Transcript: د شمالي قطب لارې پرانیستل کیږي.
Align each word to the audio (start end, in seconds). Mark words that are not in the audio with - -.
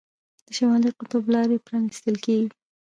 د 0.45 0.47
شمالي 0.57 0.91
قطب 0.99 1.23
لارې 1.33 1.57
پرانیستل 1.67 2.15
کیږي. 2.25 2.49